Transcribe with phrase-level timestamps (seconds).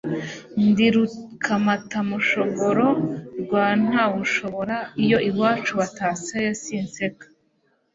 [0.67, 2.87] Ndi Rukamatamushogoro
[3.41, 7.25] rwa Ntamushobora iyo iwacu bataseye sinseka